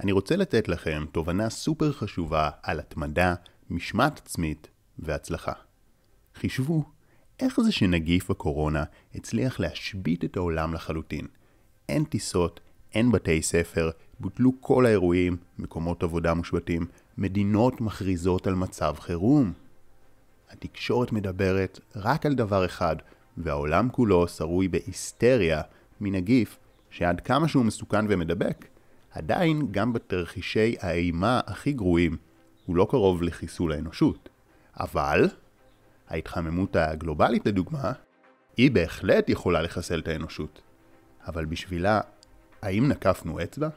אני 0.00 0.12
רוצה 0.12 0.36
לתת 0.36 0.68
לכם 0.68 1.04
תובנה 1.12 1.50
סופר 1.50 1.92
חשובה 1.92 2.50
על 2.62 2.80
התמדה, 2.80 3.34
משמעת 3.70 4.18
עצמית 4.18 4.68
והצלחה. 4.98 5.52
חישבו 6.34 6.84
איך 7.40 7.60
זה 7.60 7.72
שנגיף 7.72 8.30
הקורונה 8.30 8.84
הצליח 9.14 9.60
להשבית 9.60 10.24
את 10.24 10.36
העולם 10.36 10.74
לחלוטין. 10.74 11.26
אין 11.88 12.04
טיסות, 12.04 12.60
אין 12.94 13.12
בתי 13.12 13.42
ספר, 13.42 13.90
בוטלו 14.20 14.52
כל 14.60 14.86
האירועים, 14.86 15.36
מקומות 15.58 16.02
עבודה 16.02 16.34
מושבתים, 16.34 16.86
מדינות 17.18 17.80
מכריזות 17.80 18.46
על 18.46 18.54
מצב 18.54 18.94
חירום. 18.98 19.52
התקשורת 20.50 21.12
מדברת 21.12 21.80
רק 21.96 22.26
על 22.26 22.34
דבר 22.34 22.64
אחד, 22.64 22.96
והעולם 23.36 23.88
כולו 23.92 24.28
שרוי 24.28 24.68
בהיסטריה 24.68 25.62
מנגיף 26.00 26.58
שעד 26.90 27.20
כמה 27.20 27.48
שהוא 27.48 27.64
מסוכן 27.64 28.06
ומדבק, 28.08 28.66
עדיין 29.14 29.68
גם 29.70 29.92
בתרחישי 29.92 30.76
האימה 30.80 31.40
הכי 31.46 31.72
גרועים 31.72 32.16
הוא 32.66 32.76
לא 32.76 32.86
קרוב 32.90 33.22
לחיסול 33.22 33.72
האנושות. 33.72 34.28
אבל 34.80 35.28
ההתחממות 36.08 36.76
הגלובלית 36.76 37.46
לדוגמה, 37.46 37.92
היא 38.56 38.70
בהחלט 38.70 39.28
יכולה 39.28 39.62
לחסל 39.62 39.98
את 39.98 40.08
האנושות. 40.08 40.60
אבל 41.26 41.44
בשבילה, 41.44 42.00
האם 42.62 42.88
נקפנו 42.88 43.42
אצבע? 43.42 43.68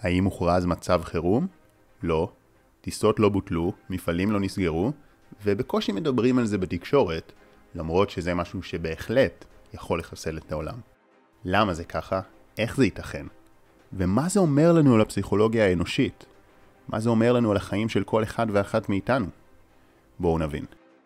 האם 0.00 0.24
הוכרז 0.24 0.64
מצב 0.64 1.02
חירום? 1.04 1.46
לא. 2.02 2.32
טיסות 2.80 3.20
לא 3.20 3.28
בוטלו, 3.28 3.72
מפעלים 3.90 4.30
לא 4.30 4.40
נסגרו, 4.40 4.92
ובקושי 5.44 5.92
מדברים 5.92 6.38
על 6.38 6.46
זה 6.46 6.58
בתקשורת, 6.58 7.32
למרות 7.74 8.10
שזה 8.10 8.34
משהו 8.34 8.62
שבהחלט 8.62 9.44
יכול 9.74 9.98
לחסל 9.98 10.38
את 10.38 10.52
העולם. 10.52 10.80
למה 11.44 11.74
זה 11.74 11.84
ככה? 11.84 12.20
איך 12.58 12.76
זה 12.76 12.84
ייתכן? 12.84 13.26
ומה 13.96 14.28
זה 14.28 14.40
אומר 14.40 14.72
לנו 14.72 14.94
על 14.94 15.00
הפסיכולוגיה 15.00 15.66
האנושית? 15.66 16.24
מה 16.88 17.00
זה 17.00 17.08
אומר 17.08 17.32
לנו 17.32 17.50
על 17.50 17.56
החיים 17.56 17.88
של 17.88 18.04
כל 18.04 18.22
אחד 18.22 18.46
ואחת 18.52 18.88
מאיתנו? 18.88 19.26
בואו 20.18 20.38
נבין. 20.38 20.64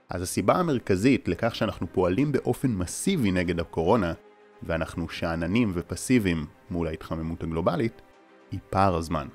אז 0.08 0.22
הסיבה 0.22 0.54
המרכזית 0.54 1.28
לכך 1.28 1.54
שאנחנו 1.54 1.86
פועלים 1.92 2.32
באופן 2.32 2.68
מסיבי 2.68 3.30
נגד 3.30 3.60
הקורונה, 3.60 4.12
ואנחנו 4.62 5.08
שאננים 5.08 5.72
ופסיביים 5.74 6.46
מול 6.70 6.86
ההתחממות 6.86 7.42
הגלובלית, 7.42 8.02
היא 8.50 8.60
פער 8.70 8.96
הזמן. 8.96 9.26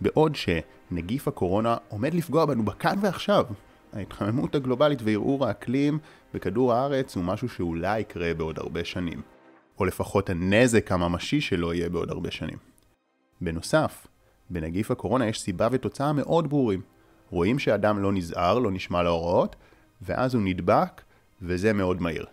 בעוד 0.00 0.34
שנגיף 0.34 1.28
הקורונה 1.28 1.76
עומד 1.88 2.14
לפגוע 2.14 2.46
בנו 2.46 2.64
בכאן 2.64 2.98
ועכשיו, 3.00 3.44
ההתחממות 3.92 4.54
הגלובלית 4.54 4.98
וערעור 5.04 5.46
האקלים 5.46 5.98
בכדור 6.34 6.72
הארץ 6.72 7.16
הוא 7.16 7.24
משהו 7.24 7.48
שאולי 7.48 8.00
יקרה 8.00 8.34
בעוד 8.34 8.58
הרבה 8.58 8.84
שנים. 8.84 9.22
או 9.78 9.84
לפחות 9.84 10.30
הנזק 10.30 10.92
הממשי 10.92 11.40
שלו 11.40 11.74
יהיה 11.74 11.88
בעוד 11.88 12.10
הרבה 12.10 12.30
שנים. 12.30 12.71
בנוסף, 13.42 14.06
בנגיף 14.50 14.90
הקורונה 14.90 15.26
יש 15.26 15.40
סיבה 15.40 15.68
ותוצאה 15.72 16.12
מאוד 16.12 16.50
ברורים. 16.50 16.80
רואים 17.30 17.58
שאדם 17.58 17.98
לא 17.98 18.12
נזהר, 18.12 18.58
לא 18.58 18.70
נשמע 18.70 19.02
להוראות, 19.02 19.56
ואז 20.02 20.34
הוא 20.34 20.42
נדבק, 20.42 21.02
וזה 21.42 21.72
מאוד 21.72 22.02
מהיר. 22.02 22.26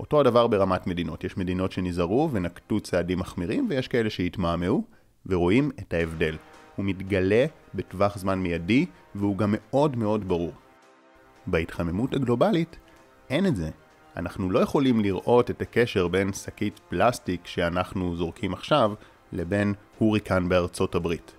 אותו 0.00 0.20
הדבר 0.20 0.46
ברמת 0.46 0.86
מדינות. 0.86 1.24
יש 1.24 1.36
מדינות 1.36 1.72
שנזהרו 1.72 2.30
ונקטו 2.32 2.80
צעדים 2.80 3.18
מחמירים, 3.18 3.66
ויש 3.70 3.88
כאלה 3.88 4.10
שהתמהמהו, 4.10 4.84
ורואים 5.26 5.70
את 5.78 5.94
ההבדל. 5.94 6.36
הוא 6.76 6.84
מתגלה 6.84 7.46
בטווח 7.74 8.18
זמן 8.18 8.38
מיידי, 8.38 8.86
והוא 9.14 9.36
גם 9.36 9.54
מאוד 9.56 9.96
מאוד 9.96 10.28
ברור. 10.28 10.52
בהתחממות 11.46 12.14
הגלובלית 12.14 12.76
אין 13.30 13.46
את 13.46 13.56
זה. 13.56 13.70
אנחנו 14.16 14.50
לא 14.50 14.58
יכולים 14.58 15.00
לראות 15.00 15.50
את 15.50 15.62
הקשר 15.62 16.08
בין 16.08 16.32
שקית 16.32 16.80
פלסטיק 16.88 17.46
שאנחנו 17.46 18.16
זורקים 18.16 18.52
עכשיו 18.52 18.92
לבין 19.32 19.74
הוריקן 19.98 20.48
בארצות 20.48 20.94
הברית. 20.94 21.32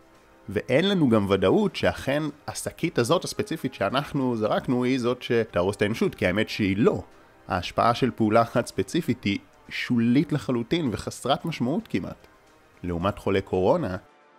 ואין 0.49 0.89
לנו 0.89 1.09
גם 1.09 1.29
ודאות 1.29 1.75
שאכן 1.75 2.23
השקית 2.47 2.99
הזאת 2.99 3.23
הספציפית 3.23 3.73
שאנחנו 3.73 4.35
זרקנו 4.35 4.83
היא 4.83 4.99
זאת 4.99 5.21
שתהרוס 5.21 5.75
את 5.75 5.81
האנושות, 5.81 6.15
כי 6.15 6.27
האמת 6.27 6.49
שהיא 6.49 6.77
לא. 6.77 7.02
ההשפעה 7.47 7.93
של 7.93 8.11
פעולה 8.11 8.42
אחת 8.42 8.67
ספציפית 8.67 9.23
היא 9.23 9.39
שולית 9.69 10.31
לחלוטין 10.31 10.89
וחסרת 10.92 11.45
משמעות 11.45 11.87
כמעט. 11.87 12.27
לעומת 12.83 13.19
חולה 13.19 13.42
קורונה, 13.42 13.98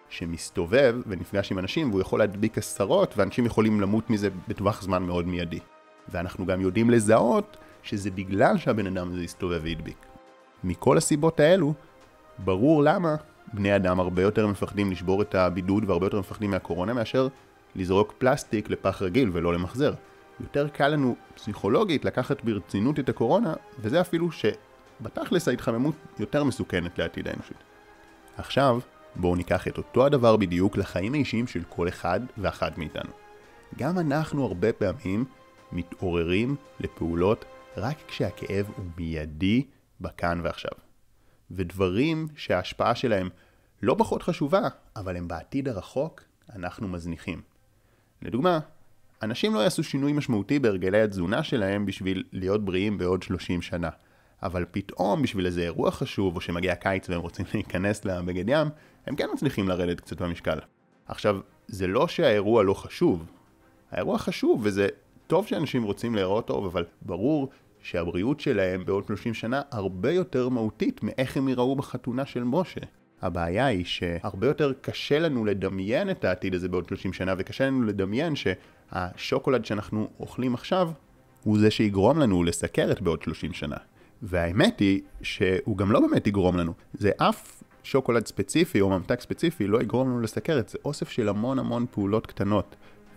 שמסתובב 0.09 0.97
ונפגש 1.06 1.53
עם 1.53 1.59
אנשים 1.59 1.91
והוא 1.91 2.00
יכול 2.00 2.19
להדביק 2.19 2.59
עשרות 2.59 3.14
ואנשים 3.16 3.47
יכולים 3.47 3.80
למות 3.80 4.10
מזה 4.10 4.28
בטווח 4.48 4.82
זמן 4.82 5.03
מאוד 5.03 5.26
מיידי. 5.26 5.60
ואנחנו 6.09 6.47
גם 6.47 6.60
יודעים 6.60 6.91
לזהות 6.91 7.56
שזה 7.82 8.10
בגלל 8.10 8.59
שהבן 8.59 8.86
אדם 8.86 9.09
הזה 9.09 9.20
הסתובב 9.20 9.60
והדביק. 9.64 10.06
מכל 10.64 10.98
הסיבות 10.98 11.41
האלו, 11.41 11.75
ברור 12.38 12.82
למה 12.82 13.16
בני 13.53 13.77
אדם 13.77 14.00
הרבה 14.00 14.22
יותר 14.22 14.47
מפחדים 14.47 14.91
לשבור 14.91 15.22
את 15.22 15.34
הבידוד 15.34 15.84
והרבה 15.87 16.06
יותר 16.06 16.19
מפחדים 16.21 16.50
מהקורונה 16.50 16.94
מאשר 16.94 17.28
לזרוק 17.77 18.15
פלסטיק 18.19 18.71
לפח 18.71 19.03
רגיל 19.03 19.31
ולא 19.33 19.55
למחזר. 19.55 19.94
יותר 20.41 20.69
קל 20.69 20.88
לנו 20.88 21.16
פסיכולוגית 21.34 22.05
לקחת 22.05 22.44
ברצינות 22.44 22.99
את 22.99 23.09
הקורונה, 23.09 23.55
וזה 23.78 24.00
אפילו 24.00 24.28
שבתכלס 24.33 25.49
ההתחממות 25.49 25.94
יותר 26.19 26.44
מסוכנת 26.44 26.99
לעתיד 26.99 27.28
האנושית. 27.28 27.56
עכשיו, 28.37 28.81
בואו 29.16 29.37
ניקח 29.37 29.69
את 29.69 29.78
אותו 29.78 30.06
הדבר 30.06 30.37
בדיוק 30.37 30.77
לחיים 30.77 31.15
האישיים 31.15 31.47
של 31.47 31.62
כל 31.69 31.89
אחד 31.89 32.21
ואחת 32.39 32.78
מאיתנו. 32.78 33.10
גם 33.78 33.99
אנחנו 33.99 34.47
הרבה 34.47 34.72
פעמים 34.72 35.25
מתעוררים 35.72 36.56
לפעולות 36.81 37.44
רק 37.77 37.97
כשהכאב 38.09 38.66
הוא 38.77 38.84
מיידי 38.99 39.66
בכאן 40.00 40.41
ועכשיו. 40.43 40.90
ודברים 41.50 42.27
שההשפעה 42.37 42.94
שלהם 42.94 43.28
לא 43.83 43.94
פחות 43.99 44.22
חשובה, 44.22 44.69
אבל 44.97 45.16
הם 45.16 45.28
בעתיד 45.28 45.69
הרחוק, 45.69 46.22
אנחנו 46.55 46.88
מזניחים. 46.88 47.43
לדוגמה, 48.22 48.59
אנשים 49.22 49.55
לא 49.55 49.59
יעשו 49.59 49.84
שינוי 49.84 50.12
משמעותי 50.12 50.59
בהרגלי 50.59 51.03
התזונה 51.03 51.43
שלהם 51.43 51.87
בשביל 51.87 52.25
להיות 52.33 52.65
בריאים 52.65 52.99
בעוד 52.99 53.22
30 53.22 53.62
שנה. 53.62 53.91
אבל 54.43 54.65
פתאום 54.71 55.22
בשביל 55.22 55.47
איזה 55.47 55.62
אירוע 55.62 55.91
חשוב, 55.91 56.37
או 56.37 56.41
שמגיע 56.41 56.75
קיץ 56.75 57.10
והם 57.10 57.21
רוצים 57.21 57.47
להיכנס 57.55 58.05
לבגד 58.05 58.49
ים, 58.49 58.69
הם 59.06 59.16
כן 59.16 59.27
מצליחים 59.34 59.69
לרדת 59.69 60.00
קצת 60.00 60.22
במשקל. 60.22 60.59
עכשיו, 61.06 61.41
זה 61.69 61.87
לא 61.87 62.09
שהאירוע 62.09 62.62
לא 62.62 62.75
חשוב. 62.75 63.27
האירוע 63.91 64.19
חשוב, 64.19 64.60
וזה 64.65 64.89
טוב 65.27 65.47
שאנשים 65.47 65.83
רוצים 65.83 66.15
להיראות 66.15 66.47
טוב, 66.47 66.65
אבל 66.65 66.84
ברור 67.03 67.50
שהבריאות 67.82 68.41
שלהם 68.41 68.84
בעוד 68.84 69.06
30 69.06 69.34
שנה 69.34 69.62
הרבה 69.70 70.12
יותר 70.12 70.48
מהותית 70.48 71.02
מאיך 71.02 71.36
הם 71.36 71.48
יראו 71.48 71.76
בחתונה 71.76 72.26
של 72.26 72.44
משה. 72.44 72.80
הבעיה 73.22 73.66
היא 73.66 73.84
שהרבה 73.84 74.46
יותר 74.46 74.72
קשה 74.80 75.18
לנו 75.18 75.44
לדמיין 75.44 76.10
את 76.10 76.24
העתיד 76.24 76.54
הזה 76.54 76.68
בעוד 76.68 76.88
30 76.88 77.12
שנה, 77.12 77.34
וקשה 77.38 77.66
לנו 77.66 77.82
לדמיין 77.82 78.34
שהשוקולד 78.36 79.64
שאנחנו 79.64 80.08
אוכלים 80.20 80.54
עכשיו 80.54 80.91
הוא 81.44 81.58
זה 81.58 81.70
שיגרום 81.70 82.18
לנו 82.18 82.44
לסכרת 82.44 83.00
בעוד 83.00 83.22
30 83.22 83.52
שנה. 83.52 83.76
והאמת 84.22 84.80
היא 84.80 85.00
שהוא 85.22 85.76
גם 85.76 85.92
לא 85.92 86.00
באמת 86.00 86.26
יגרום 86.26 86.56
לנו. 86.56 86.72
זה 86.94 87.10
אף 87.16 87.62
שוקולד 87.82 88.26
ספציפי 88.26 88.80
או 88.80 88.91
ממתק 88.91 89.20
ספציפי 89.20 89.66
לא 89.66 89.82
יגרום 89.82 90.08
לנו 90.08 90.20
לסכרת, 90.20 90.68
זה 90.68 90.78
אוסף 90.84 91.08
של 91.08 91.28
המון 91.28 91.58
המון 91.58 91.86
פעולות 91.91 92.26
קטנות, 92.26 92.76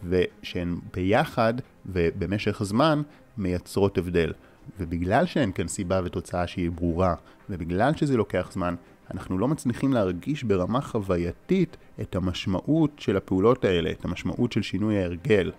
ושהן 0.09 0.75
ביחד 0.93 1.53
ובמשך 1.85 2.63
זמן 2.63 3.01
מייצרות 3.37 3.97
הבדל. 3.97 4.33
ובגלל 4.79 5.25
שאין 5.25 5.51
כאן 5.51 5.67
סיבה 5.67 6.01
ותוצאה 6.03 6.47
שהיא 6.47 6.71
ברורה, 6.71 7.15
ובגלל 7.49 7.95
שזה 7.95 8.17
לוקח 8.17 8.49
זמן, 8.51 8.75
אנחנו 9.11 9.37
לא 9.37 9.47
מצליחים 9.47 9.93
להרגיש 9.93 10.43
ברמה 10.43 10.81
חווייתית 10.81 11.77
את 12.01 12.15
המשמעות 12.15 12.91
של 12.97 13.17
הפעולות 13.17 13.65
האלה, 13.65 13.91
את 13.91 14.05
המשמעות 14.05 14.51
של 14.51 14.61
שינוי 14.61 14.97
ההרגל. 14.97 15.51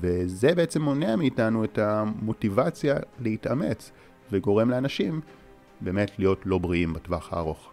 וזה 0.00 0.54
בעצם 0.54 0.82
מונע 0.82 1.16
מאיתנו 1.16 1.64
את 1.64 1.78
המוטיבציה 1.78 2.96
להתאמץ, 3.20 3.92
וגורם 4.32 4.70
לאנשים 4.70 5.20
באמת 5.80 6.10
להיות 6.18 6.40
לא 6.44 6.58
בריאים 6.58 6.92
בטווח 6.92 7.32
הארוך. 7.32 7.70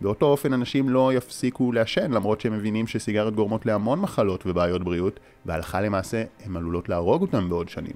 באותו 0.00 0.26
אופן 0.26 0.52
אנשים 0.52 0.88
לא 0.88 1.12
יפסיקו 1.14 1.72
לעשן 1.72 2.10
למרות 2.10 2.40
שהם 2.40 2.52
מבינים 2.52 2.86
שסיגריות 2.86 3.34
גורמות 3.34 3.66
להמון 3.66 4.00
מחלות 4.00 4.46
ובעיות 4.46 4.84
בריאות 4.84 5.20
והלכה 5.46 5.80
למעשה 5.80 6.24
הן 6.44 6.56
עלולות 6.56 6.88
להרוג 6.88 7.22
אותם 7.22 7.48
בעוד 7.48 7.68
שנים. 7.68 7.94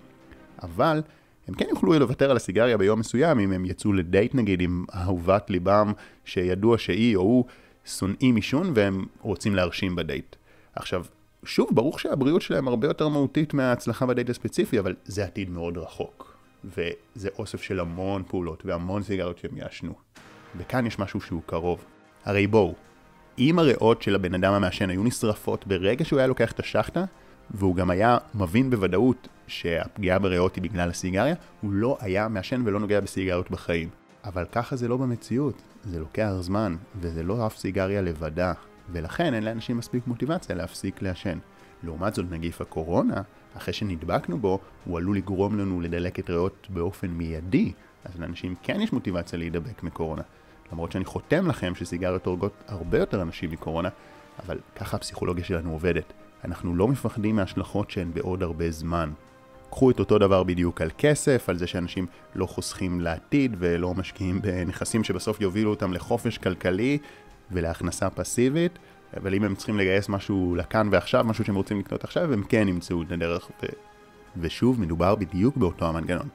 אבל 0.63 1.03
הם 1.51 1.55
כן 1.55 1.67
יוכלו 1.71 1.99
לוותר 1.99 2.31
על 2.31 2.37
הסיגריה 2.37 2.79
ביום 2.79 3.01
מסוים 3.01 3.39
אם 3.39 3.53
הם 3.53 3.65
יצאו 3.65 3.93
לדייט 3.93 4.35
נגיד 4.35 4.61
עם 4.61 4.85
אהובת 4.95 5.51
ליבם 5.51 5.93
שידוע 6.25 6.79
שהיא 6.79 7.17
או 7.17 7.21
הוא 7.21 7.45
שונאים 7.85 8.37
עישון 8.37 8.73
והם 8.75 9.07
רוצים 9.21 9.55
להרשים 9.55 9.97
בדייט. 9.97 10.37
עכשיו, 10.77 11.05
שוב, 11.45 11.69
ברור 11.73 11.99
שהבריאות 11.99 12.43
שלהם 12.43 12.69
הרבה 12.69 12.89
יותר 12.89 13.09
מהותית 13.09 13.55
מההצלחה 13.55 14.07
בדייט 14.07 14.31
הספציפי, 14.31 14.79
אבל 14.79 14.95
זה 15.05 15.25
עתיד 15.25 15.51
מאוד 15.51 15.79
רחוק. 15.79 16.37
וזה 16.65 17.29
אוסף 17.39 17.63
של 17.63 17.81
המון 17.81 18.23
פעולות 18.29 18.63
והמון 18.67 19.03
סיגריות 19.03 19.39
שהם 19.39 19.57
יעשנו. 19.57 19.93
וכאן 20.57 20.87
יש 20.87 20.99
משהו 20.99 21.21
שהוא 21.21 21.43
קרוב. 21.47 21.85
הרי 22.25 22.47
בואו, 22.47 22.75
אם 23.39 23.59
הריאות 23.59 24.03
של 24.03 24.15
הבן 24.15 24.35
אדם 24.35 24.53
המעשן 24.53 24.91
היו 24.91 25.03
נשרפות 25.05 25.67
ברגע 25.67 26.05
שהוא 26.05 26.19
היה 26.19 26.27
לוקח 26.27 26.53
את 26.53 26.61
השחטה, 26.61 27.05
והוא 27.55 27.77
גם 27.77 27.91
היה 27.91 28.19
מבין 28.35 28.71
בוודאות 28.71 29.29
שהפגיעה 29.47 30.19
בריאות 30.19 30.55
היא 30.55 30.63
בגלל 30.63 30.91
הסיגריה, 30.91 31.35
הוא 31.61 31.73
לא 31.73 31.97
היה 32.01 32.29
מעשן 32.29 32.63
ולא 32.65 32.81
נוגע 32.81 33.01
בסיגריות 33.01 33.51
בחיים. 33.51 33.89
אבל 34.25 34.45
ככה 34.53 34.77
זה 34.77 34.89
לא 34.89 34.97
במציאות, 34.97 35.63
זה 35.85 36.01
לוקח 36.01 36.31
זמן, 36.41 36.77
וזה 37.01 37.23
לא 37.23 37.47
אף 37.47 37.57
סיגריה 37.57 38.03
לבדה. 38.03 38.53
ולכן 38.93 39.35
אין 39.35 39.45
לאנשים 39.45 39.77
מספיק 39.77 40.07
מוטיבציה 40.07 40.57
להפסיק 40.57 41.03
לעשן. 41.03 41.39
לעומת 41.83 42.15
זאת, 42.15 42.27
נגיף 42.31 42.61
הקורונה, 42.61 43.23
אחרי 43.57 43.75
שנדבקנו 43.75 44.39
בו, 44.39 44.59
הוא 44.85 44.99
עלול 44.99 45.17
לגרום 45.17 45.59
לנו 45.59 45.81
לדלקת 45.81 46.31
ריאות 46.31 46.67
באופן 46.71 47.07
מיידי, 47.07 47.73
אז 48.05 48.21
לאנשים 48.21 48.55
כן 48.63 48.81
יש 48.81 48.93
מוטיבציה 48.93 49.39
להידבק 49.39 49.83
מקורונה. 49.83 50.23
למרות 50.73 50.93
שאני 50.93 51.05
חותם 51.05 51.47
לכם 51.47 51.75
שסיגריות 51.75 52.27
הורגות 52.27 52.53
הרבה 52.69 52.99
יותר 52.99 53.23
אנשים 53.23 53.51
מקורונה, 53.51 53.89
אבל 54.47 54.59
ככה 54.77 54.97
הפסיכולוגיה 54.97 55.45
שלנו 55.45 55.73
עובדת. 55.73 56.13
אנחנו 56.45 56.75
לא 56.75 56.89
מפחדים 56.89 57.37
מהשלכות 57.37 57.91
שהן 57.91 58.11
בעוד 58.15 58.43
הרבה 58.43 58.71
זמן. 58.71 59.11
קחו 59.71 59.91
את 59.91 59.99
אותו 59.99 60.19
דבר 60.19 60.43
בדיוק 60.43 60.81
על 60.81 60.91
כסף, 60.99 61.49
על 61.49 61.59
זה 61.59 61.67
שאנשים 61.67 62.07
לא 62.35 62.47
חוסכים 62.47 63.01
לעתיד 63.01 63.57
ולא 63.59 63.95
משקיעים 63.95 64.43
בנכסים 64.43 65.05
שבסוף 65.05 65.41
יובילו 65.41 65.71
אותם 65.71 65.93
לחופש 65.93 66.39
כלכלי 66.39 66.99
ולהכנסה 67.51 68.11
פסיבית, 68.11 68.79
אבל 69.17 69.35
אם 69.35 69.45
הם 69.45 69.55
צריכים 69.55 69.79
לגייס 69.79 70.09
משהו 70.09 70.55
לכאן 70.59 70.89
ועכשיו, 70.91 71.25
משהו 71.25 71.45
שהם 71.45 71.55
רוצים 71.55 71.79
לקנות 71.79 72.05
עכשיו, 72.05 72.33
הם 72.33 72.43
כן 72.49 72.69
ימצאו 72.69 73.03
את 73.03 73.13
הדרך. 73.13 73.51
ו... 73.63 73.67
ושוב, 74.37 74.81
מדובר 74.81 75.15
בדיוק 75.15 75.57
באותו 75.57 75.89
המנגנון. 75.89 76.29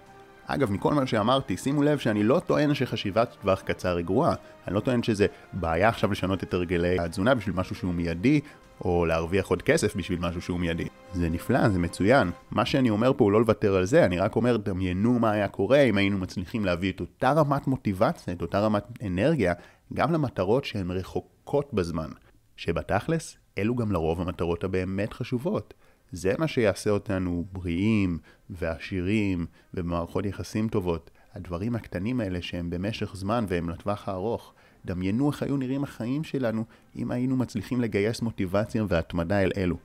אגב, 0.48 0.72
מכל 0.72 0.94
מה 0.94 1.08
שאמרתי, 1.08 1.58
שימו 1.58 1.84
לב 1.84 1.98
שאני 1.98 2.24
לא 2.24 2.42
טוען 2.46 2.74
שחשיבת 2.74 3.36
טווח 3.42 3.62
קצר 3.62 3.98
היא 3.98 4.06
גרועה. 4.06 4.34
אני 4.68 4.76
לא 4.76 4.80
טוען 4.80 5.04
שזה 5.04 5.26
בעיה 5.54 5.90
עכשיו 5.90 6.12
לשנות 6.12 6.44
את 6.44 6.54
הרגלי 6.54 7.00
התזונה 7.00 7.36
בשביל 7.36 7.56
משהו 7.56 7.76
שהוא 7.76 7.94
מיידי, 7.94 8.42
או 8.82 9.06
להרוויח 9.06 9.48
עוד 9.48 9.62
כסף 9.62 9.96
בשביל 9.96 10.20
משהו 10.20 10.42
שהוא 10.42 10.60
מיידי. 10.60 10.88
זה 11.14 11.30
נפלא, 11.30 11.70
זה 11.70 11.80
מצוין. 11.80 12.32
מה 12.52 12.66
שאני 12.66 12.90
אומר 12.90 13.12
פה 13.18 13.24
הוא 13.24 13.32
לא 13.32 13.40
לוותר 13.40 13.76
על 13.76 13.86
זה, 13.86 14.06
אני 14.06 14.20
רק 14.20 14.36
אומר, 14.36 14.58
דמיינו 14.58 15.20
מה 15.20 15.32
היה 15.32 15.48
קורה 15.48 15.82
אם 15.82 15.98
היינו 15.98 16.18
מצליחים 16.18 16.66
להביא 16.66 16.92
את 16.92 17.00
אותה 17.00 17.32
רמת 17.32 17.68
מוטיבציה, 17.68 18.34
את 18.34 18.42
אותה 18.42 18.60
רמת 18.60 18.84
אנרגיה, 19.06 19.54
גם 19.94 20.12
למטרות 20.12 20.66
שהן 20.66 20.92
רחוקות 20.92 21.74
בזמן. 21.74 22.10
שבתכלס, 22.58 23.38
אלו 23.58 23.76
גם 23.76 23.92
לרוב 23.92 24.22
המטרות 24.22 24.64
הבאמת 24.64 25.14
חשובות. 25.14 25.74
זה 26.12 26.34
מה 26.38 26.48
שיעשה 26.48 26.90
אותנו 26.90 27.46
בריאים 27.52 28.18
ועשירים 28.50 29.46
ובמערכות 29.74 30.26
יחסים 30.26 30.68
טובות. 30.70 31.12
הדברים 31.34 31.76
הקטנים 31.76 32.22
האלה 32.22 32.42
שהם 32.42 32.70
במשך 32.70 33.16
זמן 33.16 33.46
והם 33.48 33.70
לטווח 33.70 34.10
הארוך. 34.10 34.54
דמיינו 34.86 35.32
איך 35.32 35.44
היו 35.44 35.58
נראים 35.58 35.84
החיים 35.84 36.24
שלנו 36.24 36.66
אם 36.96 37.12
היינו 37.12 37.36
מצליחים 37.36 37.82
לגייס 37.82 38.22
מוטיבציה 38.22 38.84
והתמדה 38.88 39.42
אל 39.44 39.52
אלו. 39.58 39.78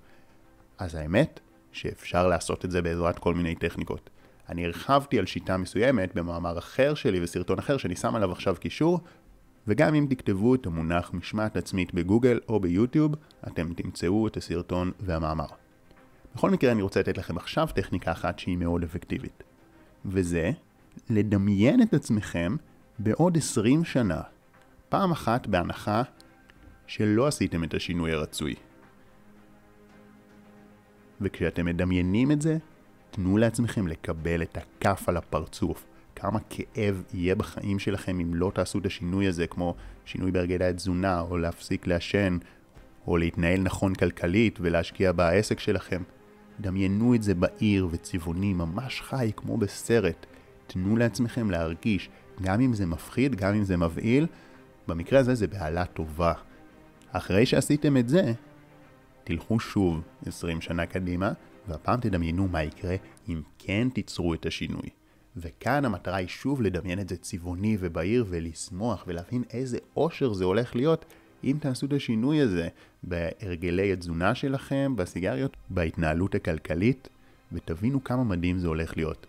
אז 0.79 0.95
האמת 0.95 1.41
שאפשר 1.73 2.29
לעשות 2.29 2.65
את 2.65 2.71
זה 2.71 2.83
בעזרת 2.83 3.19
כל 3.19 3.35
מיני 3.35 3.55
טכניקות. 3.55 4.11
אני 4.49 4.67
הרחבתי 4.67 5.19
על 5.19 5.27
שיטה 5.27 5.57
מסוימת 5.57 6.15
במאמר 6.15 6.59
אחר 6.59 6.95
שלי 6.95 7.23
וסרטון 7.23 7.59
אחר 7.59 7.77
שאני 7.77 7.97
שם 7.97 8.15
עליו 8.15 8.33
עכשיו 8.33 8.57
קישור, 8.61 9.01
וגם 9.67 9.95
אם 9.95 10.07
תכתבו 10.11 10.55
את 10.55 10.67
המונח 10.67 11.11
משמעת 11.15 11.57
עצמית 11.57 11.95
בגוגל 11.95 12.41
או 12.49 12.61
ביוטיוב, 12.61 13.15
אתם 13.47 13.75
תמצאו 13.75 14.27
את 14.27 14.37
הסרטון 14.37 14.93
והמאמר. 15.01 15.47
בכל 16.35 16.51
מקרה 16.51 16.73
אני 16.73 16.83
רוצה 16.83 17.01
לתת 17.01 17.19
לכם 17.19 17.37
עכשיו 17.37 17.69
טכניקה 17.75 18.13
אחת 18.13 18.39
שהיא 18.39 18.57
מאוד 18.57 18.83
אפקטיבית. 18.83 19.43
וזה 20.05 20.51
לדמיין 21.11 21.83
את 21.83 21.95
עצמכם 21.95 22.57
בעוד 22.99 23.37
20 23.37 23.85
שנה, 23.85 24.21
פעם 24.91 25.11
אחת 25.11 25.47
בהנחה 25.47 26.03
שלא 26.87 27.27
עשיתם 27.27 27.65
את 27.65 27.75
השינוי 27.75 28.13
הרצוי. 28.13 28.55
וכשאתם 31.21 31.67
מדמיינים 31.67 32.33
את 32.33 32.43
זה, 32.43 32.59
תנו 33.11 33.39
לעצמכם 33.39 33.87
לקבל 33.87 34.43
את 34.43 34.59
הכף 34.59 35.09
על 35.09 35.17
הפרצוף. 35.17 35.85
כמה 36.17 36.39
כאב 36.51 37.03
יהיה 37.15 37.35
בחיים 37.35 37.79
שלכם 37.79 38.21
אם 38.21 38.35
לא 38.35 38.53
תעשו 38.55 38.79
את 38.79 38.87
השינוי 38.87 39.27
הזה, 39.27 39.47
כמו 39.47 39.75
שינוי 40.05 40.31
בהרגלי 40.31 40.65
התזונה, 40.65 41.21
או 41.21 41.39
להפסיק 41.39 41.87
לעשן, 41.87 42.39
או 43.07 43.17
להתנהל 43.17 43.61
נכון 43.61 43.95
כלכלית 43.95 44.59
ולהשקיע 44.63 45.13
בעסק 45.13 45.61
שלכם. 45.61 46.03
דמיינו 46.61 47.15
את 47.15 47.23
זה 47.23 47.35
בעיר 47.35 47.89
וצבעוני, 47.91 48.53
ממש 48.53 49.01
חי, 49.01 49.31
כמו 49.37 49.57
בסרט. 49.57 50.27
תנו 50.67 50.97
לעצמכם 50.97 51.51
להרגיש, 51.51 52.09
גם 52.43 52.61
אם 52.61 52.75
זה 52.75 52.87
מפחיד, 52.87 53.35
גם 53.35 53.55
אם 53.55 53.65
זה 53.65 53.77
מבהיל, 53.77 54.27
במקרה 54.91 55.21
הזה 55.21 55.35
זה 55.35 55.47
בהלה 55.47 55.85
טובה. 55.85 56.33
אחרי 57.13 57.47
שעשיתם 57.47 57.97
את 57.97 58.09
זה, 58.09 58.33
תלכו 59.25 59.61
שוב 59.61 60.03
20 60.27 60.61
שנה 60.61 60.87
קדימה, 60.87 61.33
והפעם 61.69 62.01
תדמיינו 62.01 62.49
מה 62.49 62.63
יקרה 62.63 62.97
אם 63.29 63.43
כן 63.59 63.89
תיצרו 63.95 64.35
את 64.35 64.47
השינוי. 64.47 64.89
וכאן 65.37 65.85
המטרה 65.85 66.17
היא 66.17 66.29
שוב 66.29 66.63
לדמיין 66.63 67.01
את 67.01 67.09
זה 67.09 67.17
צבעוני 67.17 67.77
ובהיר 67.81 68.25
ולשמוח 68.29 69.05
ולהבין 69.07 69.43
איזה 69.51 69.79
אושר 69.97 70.33
זה 70.33 70.45
הולך 70.45 70.77
להיות 70.77 71.05
אם 71.45 71.57
תעשו 71.61 71.87
את 71.87 71.93
השינוי 71.93 72.41
הזה 72.41 72.69
בהרגלי 73.03 73.93
התזונה 73.93 74.35
שלכם, 74.35 74.97
בסיגריות, 74.97 75.57
בהתנהלות 75.71 76.35
הכלכלית, 76.35 77.09
ותבינו 77.53 78.05
כמה 78.05 78.25
מדהים 78.25 78.59
זה 78.59 78.69
הולך 78.69 78.97
להיות. 78.97 79.27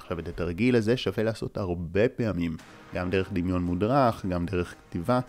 עכשיו 0.00 0.18
את 0.18 0.28
התרגיל 0.28 0.76
הזה 0.76 0.96
שווה 0.96 1.24
לעשות 1.24 1.56
הרבה 1.56 2.08
פעמים, 2.08 2.56
גם 2.94 3.10
דרך 3.10 3.32
דמיון 3.32 3.62
מודרך, 3.62 4.26
גם 4.26 4.46
דרך 4.46 4.74
כתיבה, 4.74 5.20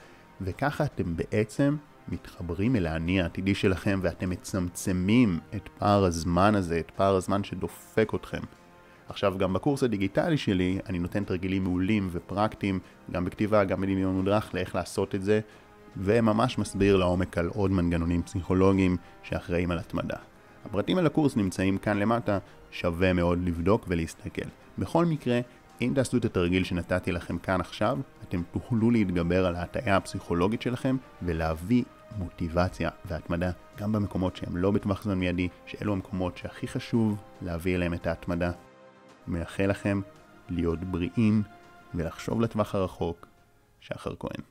וככה 0.41 0.83
אתם 0.83 1.15
בעצם 1.15 1.75
מתחברים 2.07 2.75
אל 2.75 2.87
האני 2.87 3.21
העתידי 3.21 3.55
שלכם 3.55 3.99
ואתם 4.03 4.29
מצמצמים 4.29 5.39
את 5.55 5.69
פער 5.77 6.05
הזמן 6.05 6.55
הזה, 6.55 6.79
את 6.79 6.91
פער 6.95 7.15
הזמן 7.15 7.43
שדופק 7.43 8.11
אתכם. 8.15 8.41
עכשיו 9.09 9.37
גם 9.37 9.53
בקורס 9.53 9.83
הדיגיטלי 9.83 10.37
שלי 10.37 10.79
אני 10.89 10.99
נותן 10.99 11.23
תרגילים 11.23 11.63
מעולים 11.63 12.09
ופרקטיים, 12.11 12.79
גם 13.11 13.25
בכתיבה, 13.25 13.63
גם 13.63 13.81
בדמיון 13.81 14.15
מודרך, 14.15 14.53
לאיך 14.53 14.75
לעשות 14.75 15.15
את 15.15 15.23
זה, 15.23 15.39
וממש 15.97 16.57
מסביר 16.57 16.97
לעומק 16.97 17.37
על 17.37 17.47
עוד 17.47 17.71
מנגנונים 17.71 18.23
פסיכולוגיים 18.23 18.97
שאחראים 19.23 19.71
על 19.71 19.77
התמדה. 19.77 20.17
הפרטים 20.65 20.97
על 20.97 21.05
הקורס 21.05 21.35
נמצאים 21.35 21.77
כאן 21.77 21.97
למטה, 21.97 22.39
שווה 22.71 23.13
מאוד 23.13 23.39
לבדוק 23.43 23.85
ולהסתכל. 23.87 24.47
בכל 24.77 25.05
מקרה, 25.05 25.39
אם 25.81 25.91
תעשו 25.95 26.17
את 26.17 26.25
התרגיל 26.25 26.63
שנתתי 26.63 27.11
לכם 27.11 27.37
כאן 27.37 27.61
עכשיו, 27.61 27.99
אתם 28.23 28.41
תוכלו 28.51 28.91
להתגבר 28.91 29.45
על 29.45 29.55
ההטעיה 29.55 29.97
הפסיכולוגית 29.97 30.61
שלכם 30.61 30.97
ולהביא 31.21 31.83
מוטיבציה 32.17 32.89
והתמדה 33.05 33.51
גם 33.77 33.91
במקומות 33.91 34.35
שהם 34.35 34.57
לא 34.57 34.71
בטווח 34.71 35.03
זמן 35.03 35.19
מיידי, 35.19 35.47
שאלו 35.65 35.93
המקומות 35.93 36.37
שהכי 36.37 36.67
חשוב 36.67 37.23
להביא 37.41 37.75
אליהם 37.75 37.93
את 37.93 38.07
ההתמדה. 38.07 38.51
מאחל 39.27 39.65
לכם 39.65 40.01
להיות 40.49 40.79
בריאים 40.79 41.43
ולחשוב 41.95 42.41
לטווח 42.41 42.75
הרחוק. 42.75 43.27
שחר 43.79 44.13
כהן 44.19 44.50